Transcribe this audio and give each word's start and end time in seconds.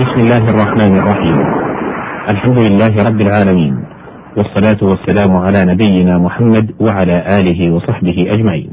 بسم 0.00 0.18
الله 0.24 0.44
الرحمن 0.50 0.92
الرحيم. 0.98 1.38
الحمد 2.32 2.58
لله 2.64 2.92
رب 3.08 3.20
العالمين 3.20 3.74
والصلاة 4.36 4.80
والسلام 4.90 5.36
على 5.36 5.60
نبينا 5.72 6.18
محمد 6.18 6.66
وعلى 6.80 7.16
آله 7.38 7.70
وصحبه 7.74 8.26
أجمعين. 8.34 8.70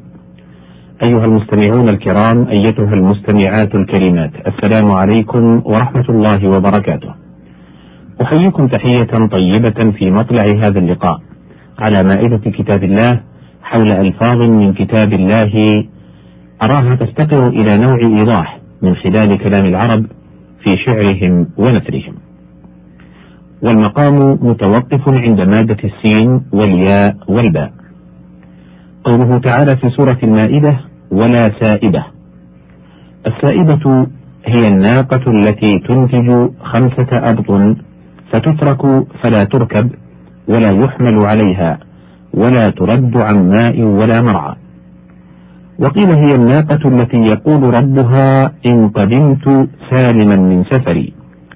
أيها 1.03 1.25
المستمعون 1.25 1.89
الكرام 1.89 2.47
أيتها 2.47 2.93
المستمعات 2.93 3.75
الكريمات 3.75 4.31
السلام 4.51 4.91
عليكم 4.91 5.61
ورحمة 5.65 6.07
الله 6.09 6.47
وبركاته. 6.47 7.11
أحييكم 8.21 8.67
تحية 8.67 9.11
طيبة 9.31 9.91
في 9.97 10.11
مطلع 10.11 10.45
هذا 10.63 10.79
اللقاء 10.79 11.17
على 11.79 12.03
مائدة 12.03 12.51
كتاب 12.57 12.83
الله 12.83 13.21
حول 13.63 13.91
ألفاظ 13.91 14.39
من 14.61 14.73
كتاب 14.73 15.13
الله. 15.13 15.53
أراها 16.63 16.95
تفتقر 16.95 17.47
إلى 17.47 17.71
نوع 17.85 18.19
إيضاح 18.19 18.59
من 18.81 18.95
خلال 18.95 19.37
كلام 19.37 19.65
العرب 19.65 20.05
في 20.67 20.77
شعرهم 20.85 21.47
ونثرهم. 21.57 22.13
والمقام 23.61 24.39
متوقف 24.41 25.13
عند 25.13 25.41
مادة 25.41 25.77
السين 25.83 26.41
والياء 26.53 27.15
والباء. 27.27 27.71
قوله 29.03 29.39
تعالى 29.39 29.77
في 29.81 29.89
سورة 29.89 30.17
المائدة 30.23 30.79
ولا 31.11 31.43
سائبة 31.63 32.05
السائبة 33.27 34.07
هي 34.45 34.59
الناقة 34.67 35.31
التي 35.31 35.79
تنتج 35.79 36.49
خمسة 36.61 37.07
أبط 37.11 37.77
فتترك 38.33 38.81
فلا 39.23 39.43
تركب 39.53 39.91
ولا 40.47 40.71
يحمل 40.83 41.25
عليها 41.25 41.79
ولا 42.33 42.69
ترد 42.77 43.17
عن 43.17 43.49
ماء 43.49 43.81
ولا 43.81 44.21
مرعى. 44.21 44.55
وقيل 45.79 46.09
هي 46.11 46.35
الناقة 46.35 46.89
التي 46.89 47.17
يقول 47.17 47.73
ربها 47.73 48.51
إن 48.71 48.89
قدمت 48.89 49.69
سالما 49.91 50.35
من 50.35 50.63
سفري 50.63 51.13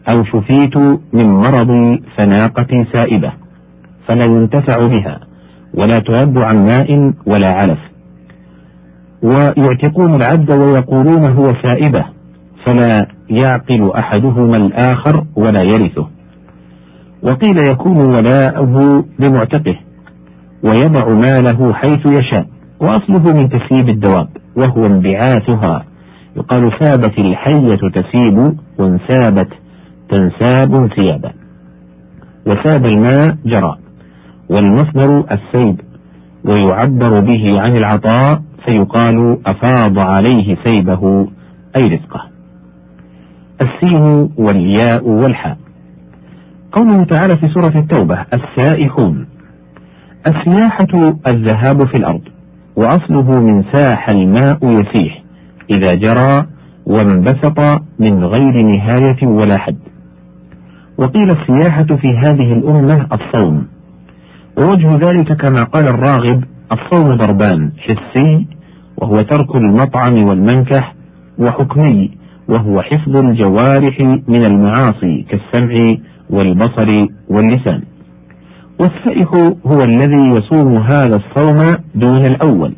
أو 0.10 0.24
شفيت 0.24 0.78
من 1.14 1.28
مرضي 1.28 2.04
فناقتي 2.18 2.86
سائبة 2.94 3.32
فلا 4.08 4.26
ينتفع 4.26 4.88
بها 4.88 5.20
ولا 5.74 6.00
ترد 6.00 6.38
عن 6.38 6.66
ماء 6.66 7.14
ولا 7.26 7.48
علف. 7.48 7.80
ويعتقون 9.24 10.16
العبد 10.16 10.54
ويقولون 10.54 11.26
هو 11.26 11.44
سائبة 11.64 12.06
فلا 12.66 13.08
يعقل 13.30 13.92
أحدهما 13.92 14.58
الآخر 14.58 15.26
ولا 15.36 15.62
يرثه. 15.62 16.08
وقيل 17.24 17.58
يكون 17.72 17.98
ولاؤه 17.98 19.06
بمعتقه 19.20 19.76
ويضع 20.64 21.10
ماله 21.10 21.74
حيث 21.74 22.12
يشاء. 22.12 22.46
وأصله 22.82 23.34
من 23.34 23.50
تسييب 23.50 23.90
الدواب 23.90 24.28
وهو 24.56 24.86
انبعاثها. 24.86 25.86
يقال 26.38 26.72
سابت 26.84 27.20
الحية 27.20 27.90
تسيب 28.02 28.58
وانسابت 28.80 29.48
تنساب 30.10 30.76
انسيابا 30.76 31.32
وساب 32.48 32.86
الماء 32.86 33.38
جرى 33.46 33.78
والمصدر 34.50 35.26
السيب 35.32 35.82
ويعبر 36.46 37.20
به 37.20 37.52
عن 37.58 37.78
العطاء 37.78 38.42
فيقال 38.66 39.38
أفاض 39.48 40.00
عليه 40.00 40.58
سيبه 40.66 41.28
أي 41.78 41.84
رزقه. 41.84 42.22
السين 43.62 44.30
والياء 44.38 45.08
والحاء. 45.08 45.58
قوله 46.72 47.04
تعالى 47.04 47.38
في 47.38 47.48
سورة 47.48 47.80
التوبة 47.80 48.26
السائحون. 48.34 49.28
السياحة 50.30 51.18
الذهاب 51.34 51.88
في 51.88 51.94
الأرض. 52.00 52.22
وأصله 52.76 53.42
من 53.42 53.64
ساح 53.74 54.10
الماء 54.10 54.60
يسيح 54.64 55.24
إذا 55.70 55.96
جرى 55.96 56.46
وانبسط 56.86 57.60
من 58.00 58.24
غير 58.24 58.62
نهاية 58.62 59.28
ولا 59.28 59.60
حد. 59.60 59.78
وقيل 60.98 61.30
السياحة 61.30 61.84
في 61.84 62.08
هذه 62.08 62.54
الأمة 62.54 63.08
الصوم. 63.14 63.68
ووجه 64.58 64.88
ذلك 64.88 65.34
كما 65.34 65.64
قال 65.64 65.88
الراغب 65.88 66.44
الصوم 66.72 67.16
ضربان 67.18 67.72
حسي 67.78 68.48
وهو 68.98 69.16
ترك 69.16 69.56
المطعم 69.56 70.24
والمنكح 70.24 70.96
وحكمي 71.40 72.12
وهو 72.50 72.82
حفظ 72.82 73.18
الجوارح 73.18 74.00
من 74.28 74.46
المعاصي 74.46 75.26
كالسمع 75.30 75.96
والبصر 76.30 77.08
واللسان. 77.30 77.82
والسائح 78.82 79.28
هو 79.66 79.82
الذي 79.88 80.30
يصوم 80.30 80.78
هذا 80.78 81.16
الصوم 81.16 81.78
دون 81.96 82.26
الأول. 82.26 82.74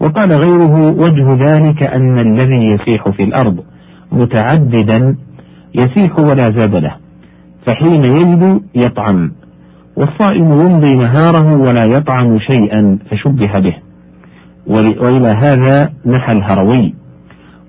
وقال 0.00 0.32
غيره 0.32 0.90
وجه 0.90 1.34
ذلك 1.48 1.82
أن 1.82 2.18
الذي 2.18 2.64
يسيح 2.74 3.08
في 3.08 3.22
الأرض 3.22 3.64
متعددا 4.12 5.16
يسيح 5.74 6.18
ولا 6.20 6.58
زاد 6.58 6.74
له 6.74 6.96
فحين 7.66 8.04
يجد 8.04 8.60
يطعم 8.74 9.32
والصائم 9.96 10.44
يمضي 10.44 10.94
نهاره 10.94 11.56
ولا 11.56 11.84
يطعم 11.84 12.38
شيئا 12.38 12.98
فشبه 13.10 13.52
به. 13.58 13.76
وإلى 14.66 15.28
هذا 15.44 15.92
نحى 16.06 16.32
الهروي. 16.32 16.94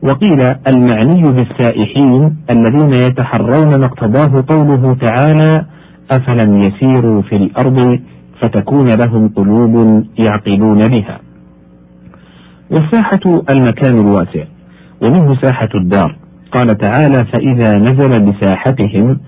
وقيل 0.03 0.41
المعني 0.67 1.21
بالسائحين 1.21 2.35
الذين 2.51 2.93
يتحرون 2.93 3.79
ما 3.79 3.85
اقتضاه 3.85 4.43
قوله 4.49 4.95
تعالى 5.01 5.65
أفلم 6.11 6.63
يسيروا 6.63 7.21
في 7.21 7.35
الأرض 7.35 7.99
فتكون 8.41 8.87
لهم 8.87 9.27
قلوب 9.27 10.05
يعقلون 10.17 10.79
بها. 10.87 11.19
والساحة 12.71 13.19
المكان 13.53 13.99
الواسع 13.99 14.43
ومنه 15.01 15.41
ساحة 15.41 15.69
الدار. 15.75 16.17
قال 16.51 16.77
تعالى 16.77 17.25
فإذا 17.25 17.77
نزل 17.77 18.31
بساحتهم 18.31 19.19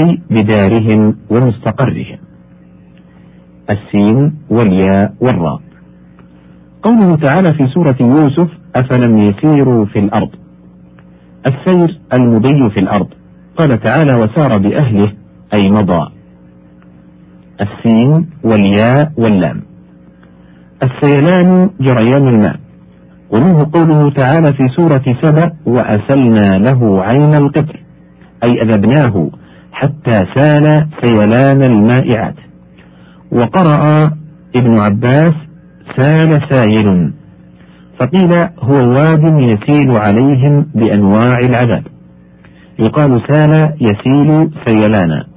أي 0.00 0.18
بدارهم 0.30 1.16
ومستقرهم. 1.30 2.18
السين 3.70 4.34
والياء 4.50 5.14
والراء. 5.20 5.60
قوله 6.82 7.16
تعالى 7.16 7.54
في 7.54 7.66
سورة 7.66 7.96
يوسف 8.00 8.48
أفلم 8.76 9.18
يسيروا 9.18 9.84
في 9.84 9.98
الأرض. 9.98 10.30
السير 11.46 11.98
المضي 12.18 12.70
في 12.70 12.76
الأرض. 12.82 13.08
قال 13.56 13.68
تعالى 13.68 14.12
وسار 14.24 14.58
بأهله 14.58 15.12
أي 15.54 15.70
مضى. 15.70 16.15
السين 17.60 18.26
والياء 18.44 19.12
واللام. 19.18 19.62
السيلان 20.82 21.70
جريان 21.80 22.28
الماء. 22.28 22.56
ومنه 23.30 23.70
قوله 23.72 24.10
تعالى 24.10 24.48
في 24.56 24.68
سورة 24.76 25.04
سبأ 25.22 25.52
وأسلنا 25.66 26.58
له 26.58 27.02
عين 27.02 27.34
القطر. 27.34 27.80
أي 28.44 28.60
أذبناه 28.60 29.30
حتى 29.72 30.18
سال 30.34 30.88
سيلان 31.02 31.62
المائعات. 31.62 32.34
وقرأ 33.32 34.10
ابن 34.56 34.80
عباس 34.80 35.34
سال 35.96 36.40
سائل. 36.50 37.12
فقيل 38.00 38.48
هو 38.60 38.74
واد 38.74 39.24
يسيل 39.24 39.90
عليهم 39.90 40.66
بأنواع 40.74 41.38
العذاب. 41.38 41.82
يقال 42.78 43.22
سال 43.32 43.74
يسيل 43.80 44.50
سيلانا. 44.66 45.35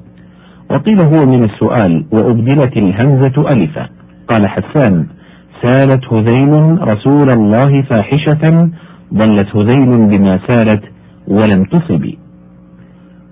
وقيل 0.69 1.00
هو 1.00 1.25
من 1.25 1.44
السؤال 1.44 2.06
وأبدلت 2.12 2.78
الهمزة 2.78 3.47
ألفا. 3.53 3.90
قال 4.28 4.47
حسان 4.47 5.07
سالت 5.63 6.13
هذيل 6.13 6.81
رسول 6.81 7.30
الله 7.30 7.81
فاحشة 7.81 8.69
ضلت 9.13 9.56
هذيل 9.56 10.07
بما 10.07 10.40
سالت 10.47 10.84
ولم 11.28 11.63
تصب. 11.63 12.06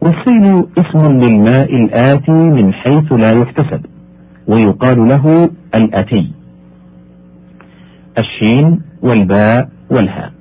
والسيل 0.01 0.65
اسم 0.77 1.13
للماء 1.13 1.75
الآتي 1.75 2.31
من 2.31 2.73
حيث 2.73 3.11
لا 3.11 3.39
يحتسب 3.41 3.85
ويقال 4.47 5.07
له 5.07 5.49
الأتي. 5.75 6.31
الشين 8.19 8.81
والباء 9.01 9.69
والهاء. 9.91 10.31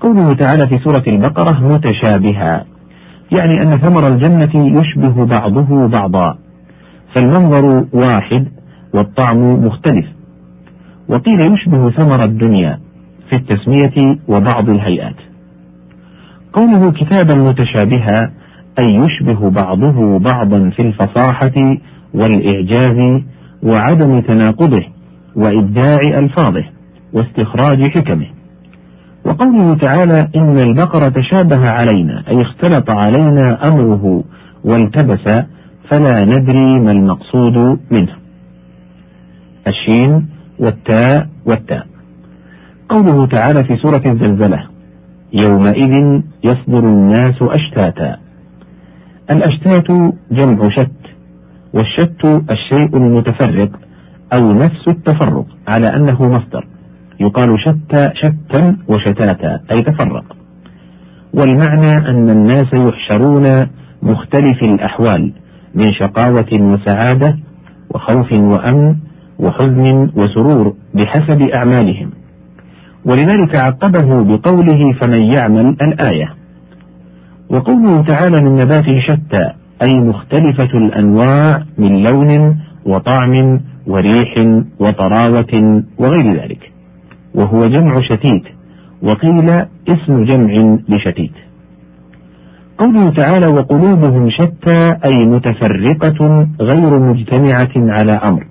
قوله 0.00 0.34
تعالى 0.34 0.66
في 0.68 0.78
سورة 0.84 1.04
البقرة 1.06 1.60
متشابها 1.74 2.64
يعني 3.38 3.62
أن 3.62 3.78
ثمر 3.78 4.12
الجنة 4.12 4.78
يشبه 4.78 5.24
بعضه 5.24 5.88
بعضا. 5.88 6.38
فالمنظر 7.14 7.86
واحد 7.92 8.48
والطعم 8.94 9.66
مختلف. 9.66 10.06
وقيل 11.08 11.52
يشبه 11.52 11.90
ثمر 11.90 12.22
الدنيا 12.26 12.78
في 13.30 13.36
التسمية 13.36 14.18
وبعض 14.28 14.68
الهيئات. 14.70 15.16
قوله 16.52 16.90
كتابا 16.90 17.34
متشابها 17.34 18.32
أي 18.82 18.94
يشبه 18.94 19.50
بعضه 19.50 20.18
بعضا 20.18 20.70
في 20.70 20.82
الفصاحة 20.82 21.76
والإعجاز 22.14 23.22
وعدم 23.62 24.20
تناقضه 24.20 24.84
وإبداع 25.36 26.00
ألفاظه 26.18 26.64
واستخراج 27.12 27.88
حكمه. 27.88 28.26
وقوله 29.24 29.74
تعالى 29.74 30.28
إن 30.36 30.56
البقرة 30.56 31.12
تشابه 31.12 31.70
علينا 31.70 32.24
أي 32.28 32.36
اختلط 32.42 32.96
علينا 32.96 33.68
أمره 33.68 34.24
والتبس 34.64 35.24
فلا 35.90 36.24
ندري 36.24 36.80
ما 36.80 36.90
المقصود 36.92 37.78
منه. 37.90 38.16
الشين 39.66 40.26
والتاء 40.58 41.28
والتاء. 41.46 41.86
قوله 42.88 43.26
تعالى 43.26 43.64
في 43.64 43.76
سورة 43.76 44.12
الزلزلة 44.12 44.66
يومئذ 45.32 46.22
يصدر 46.44 46.78
الناس 46.78 47.42
أشتاتا. 47.42 48.16
الأشتات 49.30 49.90
جمع 50.30 50.68
شت 50.68 51.02
والشت 51.74 52.24
الشيء 52.50 52.96
المتفرق 52.96 53.70
أو 54.38 54.52
نفس 54.52 54.88
التفرق 54.88 55.46
على 55.68 55.86
أنه 55.96 56.22
مصدر. 56.22 56.66
يقال 57.20 57.60
شتى 57.60 58.10
شتا 58.14 58.76
وشتاتا 58.88 59.60
أي 59.70 59.82
تفرق. 59.82 60.36
والمعنى 61.34 62.08
أن 62.08 62.30
الناس 62.30 62.70
يحشرون 62.80 63.66
مختلف 64.02 64.62
الأحوال 64.62 65.32
من 65.74 65.92
شقاوة 65.92 66.52
وسعادة 66.52 67.38
وخوف 67.94 68.32
وأمن 68.38 68.96
وحزن 69.38 70.10
وسرور 70.16 70.74
بحسب 70.94 71.50
أعمالهم. 71.54 72.10
ولذلك 73.04 73.56
عقبه 73.56 74.22
بقوله 74.22 74.92
فمن 75.00 75.22
يعمل 75.22 75.76
الآية. 75.82 76.34
وقوله 77.50 78.04
تعالى 78.08 78.42
من 78.44 78.54
نبات 78.54 78.86
شتى 79.08 79.52
أي 79.86 80.00
مختلفة 80.00 80.78
الأنواع 80.78 81.64
من 81.78 82.02
لون 82.02 82.60
وطعم 82.86 83.60
وريح 83.86 84.62
وطراوة 84.80 85.82
وغير 85.98 86.42
ذلك. 86.42 86.71
وهو 87.34 87.60
جمع 87.60 88.00
شتيت 88.00 88.44
وقيل 89.02 89.50
اسم 89.88 90.24
جمع 90.24 90.78
لشتيت. 90.88 91.32
قوله 92.78 93.10
تعالى 93.10 93.46
وقلوبهم 93.54 94.30
شتى 94.30 94.96
أي 95.04 95.26
متفرقة 95.26 96.48
غير 96.60 96.98
مجتمعة 96.98 97.72
على 97.76 98.12
أمر. 98.12 98.46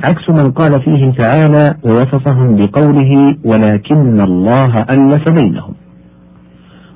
عكس 0.00 0.30
من 0.30 0.50
قال 0.52 0.82
فيه 0.82 1.12
تعالى 1.12 1.74
ووصفهم 1.84 2.56
بقوله 2.56 3.36
ولكن 3.44 4.20
الله 4.20 4.80
ألف 4.80 5.28
بينهم. 5.28 5.74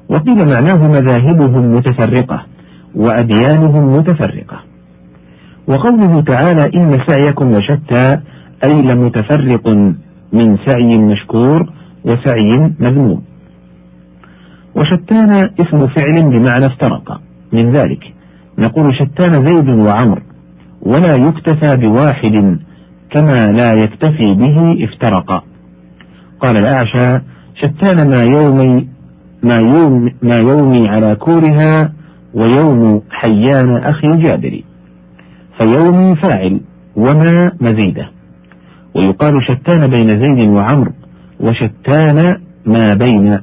وقيل 0.09 0.37
معناه 0.37 0.89
مذاهبهم 0.89 1.75
متفرقة 1.77 2.43
وأديانهم 2.95 3.97
متفرقة. 3.97 4.59
وقوله 5.69 6.21
تعالى 6.21 6.71
إن 6.77 7.01
سعيكم 7.07 7.51
لشتى 7.51 8.21
أي 8.65 8.83
لمتفرق 8.83 9.95
من 10.33 10.57
سعي 10.67 10.99
مشكور 10.99 11.73
وسعي 12.05 12.73
مذموم. 12.81 13.23
وشتان 14.75 15.31
اسم 15.61 15.87
فعل 15.87 16.31
بمعنى 16.31 16.67
افترق. 16.67 17.21
من 17.53 17.77
ذلك 17.77 18.15
نقول 18.59 18.95
شتان 18.95 19.33
زيد 19.33 19.69
وعمر 19.69 20.23
ولا 20.83 21.15
يكتفى 21.29 21.77
بواحد 21.77 22.59
كما 23.11 23.47
لا 23.47 23.85
يكتفي 23.85 24.35
به 24.35 24.85
افترق. 24.85 25.45
قال 26.41 26.57
الأعشى 26.57 27.21
شتان 27.55 28.11
ما 28.11 28.27
يومي 28.37 28.89
ما 29.43 29.57
يوم 29.57 30.11
ما 30.23 30.37
يومي 30.37 30.89
على 30.89 31.17
كورها 31.17 31.93
ويوم 32.35 33.03
حيان 33.11 33.77
أخي 33.77 34.09
جابر 34.09 34.63
فيومي 35.59 36.17
فاعل 36.17 36.61
وما 36.97 37.53
مزيده. 37.61 38.20
ويقال 38.95 39.43
شتان 39.43 39.91
بين 39.91 40.27
زيد 40.27 40.49
وعمر 40.49 40.93
وشتان 41.41 42.41
ما 42.67 42.91
بين. 43.07 43.41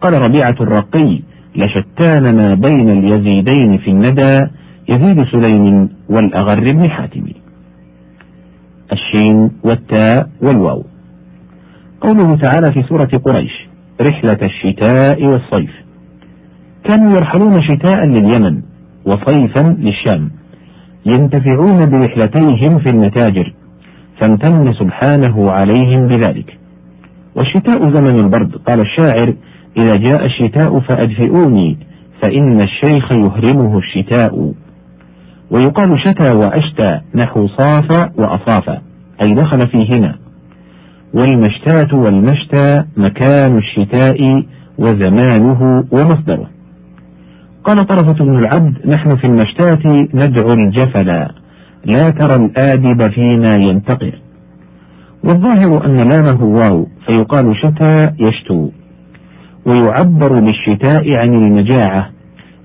قال 0.00 0.12
ربيعة 0.12 0.56
الرقي 0.60 1.22
لشتان 1.56 2.36
ما 2.36 2.54
بين 2.54 2.90
اليزيدين 2.90 3.78
في 3.78 3.90
الندى 3.90 4.50
يزيد 4.88 5.24
سليم 5.24 5.88
والأغر 6.08 6.72
بن 6.72 6.90
حاتم. 6.90 7.26
الشين 8.92 9.50
والتاء 9.64 10.28
والواو. 10.42 10.84
قوله 12.00 12.36
تعالى 12.36 12.72
في 12.72 12.82
سورة 12.82 13.10
قريش 13.24 13.68
رحلة 14.00 14.38
الشتاء 14.42 15.24
والصيف. 15.24 15.70
كانوا 16.84 17.12
يرحلون 17.12 17.62
شتاء 17.62 18.04
لليمن 18.04 18.62
وصيفا 19.06 19.76
للشام. 19.78 20.30
ينتفعون 21.06 21.80
برحلتيهم 21.90 22.78
في 22.78 22.86
المتاجر. 22.94 23.54
فامتن 24.24 24.72
سبحانه 24.72 25.50
عليهم 25.50 26.06
بذلك. 26.06 26.58
والشتاء 27.36 27.94
زمن 27.94 28.24
البرد 28.24 28.56
قال 28.56 28.80
الشاعر 28.80 29.34
إذا 29.76 29.94
جاء 29.94 30.26
الشتاء 30.26 30.80
فأدفئوني 30.80 31.78
فإن 32.22 32.60
الشيخ 32.60 33.12
يهرمه 33.12 33.78
الشتاء. 33.78 34.52
ويقال 35.50 36.00
شتى 36.00 36.36
وأشتى 36.36 37.00
نحو 37.14 37.46
صاف 37.46 38.10
وأصاف 38.18 38.68
أي 39.26 39.34
دخل 39.34 39.60
فيهما. 39.70 40.14
والمشتاة 41.14 41.94
والمشتى 41.94 42.84
مكان 42.96 43.58
الشتاء 43.58 44.44
وزمانه 44.78 45.84
ومصدره. 45.92 46.50
قال 47.64 47.86
طرفة 47.86 48.24
بن 48.24 48.38
العبد 48.38 48.74
نحن 48.86 49.16
في 49.16 49.26
المشتاة 49.26 50.08
ندعو 50.14 50.48
الجفلا. 50.48 51.43
لا 51.84 52.10
ترى 52.20 52.34
الآدب 52.44 53.10
فينا 53.10 53.54
ينتقر 53.54 54.18
والظاهر 55.24 55.86
أن 55.86 55.96
لامه 55.96 56.44
واو 56.44 56.86
فيقال 57.06 57.56
شتى 57.56 58.12
يشتو 58.20 58.70
ويعبر 59.66 60.32
بالشتاء 60.40 61.18
عن 61.18 61.34
المجاعة 61.34 62.10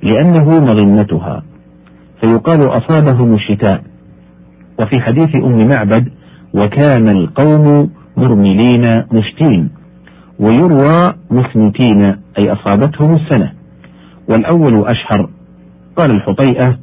لأنه 0.04 0.46
مظنتها 0.46 1.44
فيقال 2.22 2.60
أصابهم 2.60 3.34
الشتاء. 3.34 3.82
وفي 4.80 5.00
حديث 5.00 5.36
أم 5.36 5.68
معبد 5.68 6.10
وكان 6.54 7.10
القوم 7.10 7.90
مرملين 8.18 8.86
مشتين 9.14 9.70
ويروى 10.40 11.14
مسنتين 11.32 12.02
أي 12.38 12.52
أصابتهم 12.52 13.16
السنة. 13.16 13.52
والأول 14.30 14.86
أشهر. 14.88 15.30
قال 15.98 16.12
الحطيئة 16.12 16.78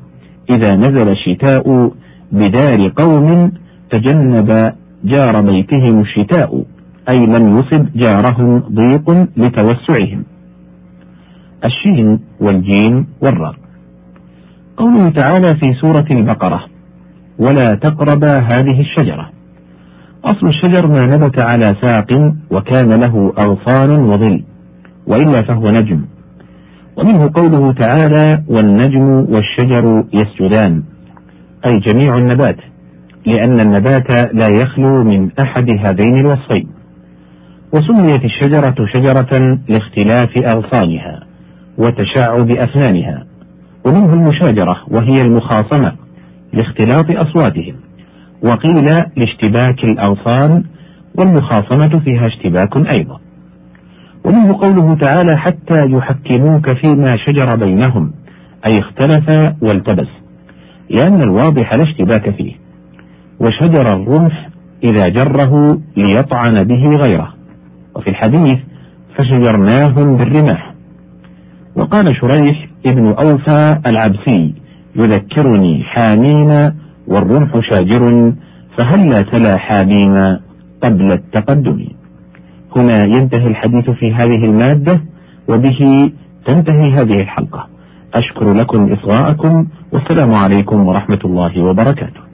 إذا 0.50 0.77
نزل 0.77 1.09
الشتاء 1.09 1.91
بدار 2.32 2.93
قوم 2.96 3.52
تجنب 3.90 4.73
جار 5.05 5.40
بيتهم 5.40 6.00
الشتاء 6.00 6.64
أي 7.08 7.17
لم 7.17 7.56
يصب 7.56 7.87
جارهم 7.96 8.58
ضيق 8.58 9.11
لتوسعهم. 9.37 10.25
الشين 11.64 12.20
والجيم 12.40 13.06
والراء. 13.23 13.55
قوله 14.76 15.08
تعالى 15.08 15.49
في 15.61 15.73
سورة 15.81 16.06
البقرة 16.11 16.64
ولا 17.38 17.69
تقربا 17.82 18.38
هذه 18.38 18.81
الشجرة 18.81 19.31
أصل 20.25 20.46
الشجر 20.46 20.87
ما 20.87 21.17
نبت 21.17 21.44
على 21.44 21.73
ساق 21.87 22.34
وكان 22.50 22.90
له 23.00 23.32
أغصان 23.38 24.00
وظل 24.00 24.43
وإلا 25.06 25.43
فهو 25.49 25.70
نجم. 25.70 26.05
ومنه 26.96 27.31
قوله 27.34 27.73
تعالى 27.73 28.43
والنجم 28.49 29.08
والشجر 29.08 30.04
يسجدان 30.12 30.83
أي 31.66 31.78
جميع 31.78 32.14
النبات 32.14 32.56
لأن 33.26 33.61
النبات 33.61 34.14
لا 34.14 34.62
يخلو 34.62 35.04
من 35.04 35.30
أحد 35.42 35.70
هذين 35.70 36.16
الوصفين. 36.20 36.68
وسميت 37.73 38.25
الشجرة 38.25 38.87
شجرة 38.87 39.58
لاختلاف 39.68 40.30
أغصانها 40.44 41.20
وتشعب 41.78 42.50
أسنانها 42.50 43.26
ومنه 43.87 44.12
المشاجرة 44.12 44.76
وهي 44.88 45.20
المخاصمة 45.20 45.92
لاختلاط 46.52 47.11
أصواتهم 47.11 47.75
وقيل 48.42 49.04
لاشتباك 49.16 49.85
الأغصان 49.85 50.64
والمخاصمة 51.18 52.00
فيها 52.00 52.26
اشتباك 52.26 52.76
أيضا. 52.76 53.20
ومنه 54.25 54.58
قوله 54.61 54.94
تعالى 54.94 55.37
حتى 55.37 55.87
يحكموك 55.87 56.73
فيما 56.73 57.16
شجر 57.26 57.56
بينهم 57.56 58.12
أي 58.66 58.78
اختلف 58.78 59.54
والتبس. 59.62 60.08
لأن 60.90 61.23
الواضح 61.23 61.71
لا 61.76 61.90
اشتباك 61.90 62.31
فيه. 62.31 62.52
وشجر 63.40 63.95
الرمح 63.95 64.49
إذا 64.85 65.09
جره 65.09 65.81
ليطعن 65.97 66.55
به 66.55 66.87
غيره. 67.05 67.35
وفي 67.97 68.11
الحديث 68.11 68.59
فشجرناهم 69.16 70.16
بالرماح. 70.16 70.75
وقال 71.76 72.16
شريح 72.16 72.69
ابن 72.87 73.07
أوفى 73.07 73.81
العبسي 73.87 74.55
يذكرني 74.97 75.85
حامين 75.85 76.52
والرمح 77.07 77.61
شاجر 77.71 78.33
فهلا 78.78 79.23
تلا 79.23 79.59
حامين 79.59 80.38
قبل 80.83 81.12
التقدم؟ 81.12 81.87
هنا 82.76 83.05
ينتهي 83.05 83.47
الحديث 83.47 83.90
في 83.90 84.12
هذه 84.12 84.45
المادة 84.45 85.00
وبه 85.49 86.11
تنتهي 86.47 86.93
هذه 86.93 87.21
الحلقة. 87.21 87.69
أشكر 88.15 88.53
لكم 88.55 88.93
إصغاءكم 88.93 89.67
والسلام 89.93 90.35
عليكم 90.35 90.87
ورحمة 90.87 91.21
الله 91.25 91.63
وبركاته. 91.63 92.25